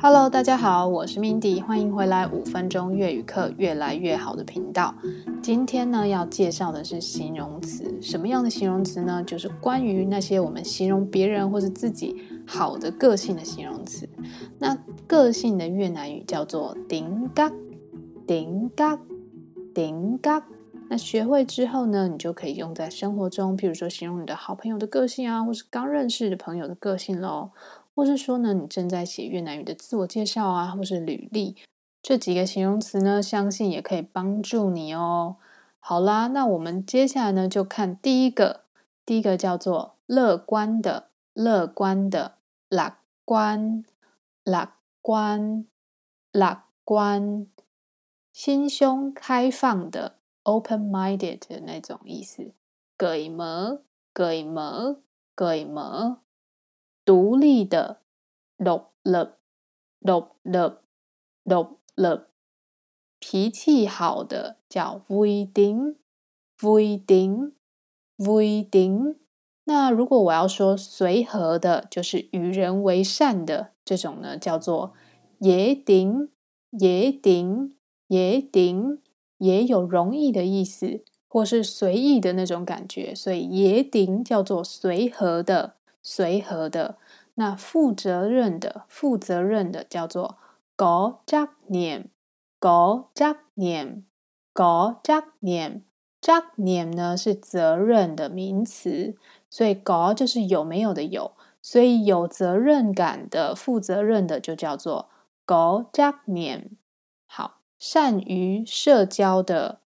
[0.00, 4.94] Hello，大家好，我是 Mindy，欢迎回来五分钟粤语课越来越好的频道。
[5.42, 9.20] 今天呢，要介绍的是形容词，什么样的形容词呢？
[9.26, 12.14] 就是关于那些我们形容别人或是自己
[12.46, 14.08] 好的个性的形容词。
[14.60, 14.72] 那
[15.08, 20.44] 个性的越南语叫做 tính cách，tính cách，tính cách。
[20.90, 27.50] 那学会之后呢，你就可以用在生活中，譬如说形容你的好朋友的个性啊，或是刚认识的朋友的个性喽，
[27.98, 31.56] 或是说呢，你正在写越南语的自我介绍啊，或是履历，
[32.00, 35.34] 这几个形容词呢，相信也可以帮助你哦。
[35.80, 38.60] 好啦，那我们接下来呢，就看第一个，
[39.04, 42.36] 第一个叫做乐观的，乐观的，
[42.68, 43.84] 乐观，
[44.44, 44.68] 乐
[45.02, 45.66] 观，
[46.30, 47.48] 乐观，
[48.32, 50.18] 心胸开放的。
[50.44, 52.52] open-minded 的那种意思
[52.96, 56.18] ，cởi mở，cởi mở，cởi mở，
[57.08, 58.02] 独立的
[58.58, 59.30] no no
[60.00, 60.76] no no
[61.44, 62.20] no no
[63.18, 65.82] 脾气好的叫威一威
[66.58, 69.16] 不威定
[69.64, 74.92] 那如果我要说随和的就是与人为善的这种呢叫做
[75.38, 76.28] 野顶
[76.72, 77.74] 野顶
[78.08, 79.00] 野顶
[79.38, 85.77] 也有容易的意思或是随意的那种感觉所以也顶叫做随和的
[86.10, 86.96] 随和的。
[87.34, 90.38] 那负责任的，负责任的叫做
[90.74, 99.14] có trách nhiệm，có trách nhiệm，có trách nhiệm，trách nhiệm 呢是责任的名词，
[99.50, 105.10] 所以 có 就是有没有的有，所以有责任感的、负责任的就叫做
[105.46, 106.70] có trách nhiệm。
[107.26, 107.56] 好。
[107.78, 109.78] 善于社交的、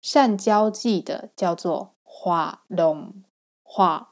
[0.00, 4.06] 善交际的，叫做 hòa đồng，hòa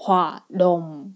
[0.00, 1.14] đồng，hòa đồng。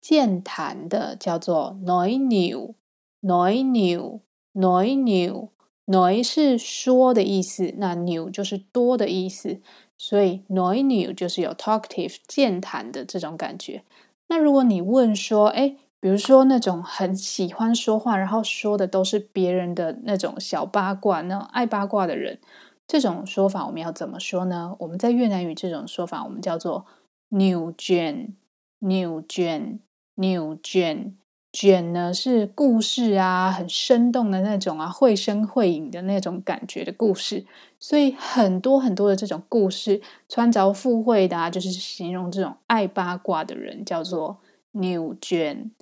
[0.00, 9.60] 健谈的叫做 nói nhiều，nói nhiều，nói nhiều，nói 是说的意思，那 nu 就是多的意思，
[9.98, 13.82] 所以 noi nu 就是有 talkative 健谈的这种感觉。
[14.28, 22.38] 那如果你问说，哎，比如说那种很喜欢说话，然后说的都是别人的那种小八卦，那种爱八卦的人，
[22.86, 24.76] 这种说法我们要怎么说呢？
[24.78, 26.86] 我们在越南语这种说法，我们叫做
[27.36, 37.44] “nhiều chuyện”，“nhiều chuyện”，“nhiều chuyện”，“chuyện” 呢是故事啊，很生动的那种啊，绘声绘影的那种感觉的故事。
[37.78, 44.38] 所以很多很多的这种故事，穿着附会的啊，就是形容这种爱八卦的人，叫做
[44.72, 45.72] “nhiều chuyện”。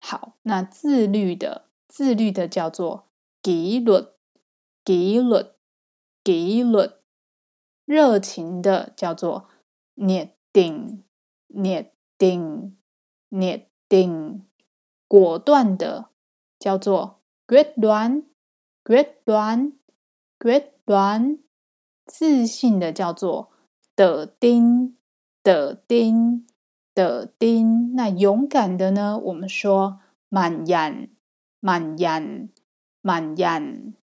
[0.00, 3.04] 好，那自律的，自律的叫做
[3.42, 6.94] kỷ luật，kỷ luật，kỷ luật，
[7.84, 9.48] 热情的叫做
[9.94, 11.02] 念定
[11.48, 12.76] 捏定
[13.28, 14.46] 捏定，
[15.08, 16.10] 果断的
[16.60, 18.22] 叫做 “great 断
[18.84, 19.72] great 断
[20.38, 21.40] great 断”，
[22.06, 23.50] 自信的叫做
[23.96, 24.96] “的丁
[25.42, 26.46] 的丁
[26.94, 27.92] 的丁”。
[27.96, 29.18] 那勇敢的呢？
[29.18, 29.98] 我们说
[30.30, 31.10] “满眼
[31.58, 32.48] 满眼
[33.00, 33.96] 满眼”。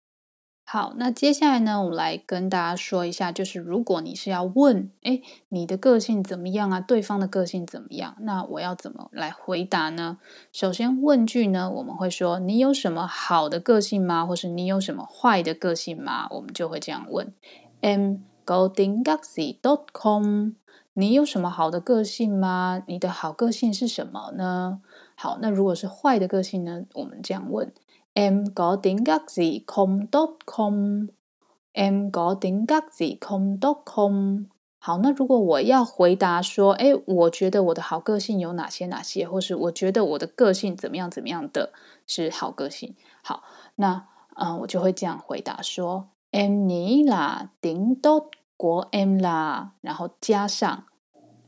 [0.63, 6.79] 好，那接下来呢，我们来跟大家说一下，就是如果你是要问，哎，你的个性怎么样啊？
[6.79, 8.15] 对方的个性怎么样？
[8.21, 10.19] 那我要怎么来回答呢？
[10.53, 14.25] 首先，问句呢，我们会说你有什么好的个性吗？
[14.25, 16.27] 或是你有什么坏的个性吗？
[16.29, 17.33] 我们就会这样问
[17.81, 20.53] ：Em có tính cách gì tốt không？
[20.93, 22.81] 你有什么好的个性吗？
[22.87, 24.81] 你的好个性是什么呢？
[25.15, 26.83] 好，那如果是坏的个性呢？
[26.93, 27.73] 我们这样问
[28.13, 34.45] M 嗰点吉字 com dot com，M 嗰点吉字 com dot com。
[34.83, 41.71] 好，那如果我要回答说，哎，我觉得我的好个性有哪些哪些，或是我觉得我的个性怎么样怎么样的
[42.07, 42.95] 是好个性。
[43.23, 43.43] 好，
[43.75, 50.85] 那嗯，我就会这样回答说，M 你啦，顶多国 M 啦，然后加上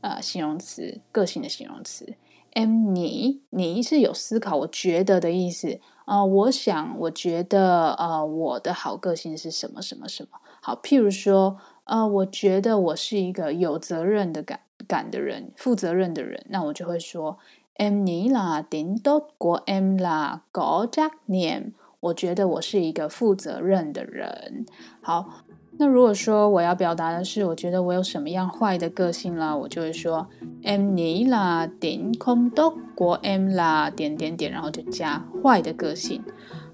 [0.00, 2.14] 呃形容词，个性的形容词。
[2.54, 6.26] M 你你是有思考，我觉得的意思啊、呃。
[6.26, 10.38] 我想，我觉得呃，我的好个性是什么什么什么。
[10.60, 17.38] 好，譬如说呃，我觉得我是一个有责任的感感的人，负责任的人，那我就会说
[17.76, 21.72] em nghĩ là tính tốt của em là có trách nhiệm。
[22.00, 24.66] 我觉得我是一个负责任的人。
[25.02, 25.44] 好。
[25.76, 30.26] 那如果说我要表达的是，我觉得我有什么样坏的个性啦，我就会说
[30.62, 36.22] em nghĩ là tính không tốt của em là 点点点，然后就加坏的个性。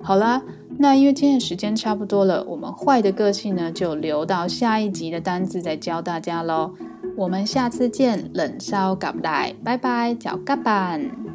[0.02, 0.42] 好啦，
[0.78, 6.72] 那因为今天的时间差不多了，我们坏的个性呢就留到下一集的单字再教大家喽。
[7.16, 11.29] 我们下次见，冷烧咖喱，拜拜，脚咖板。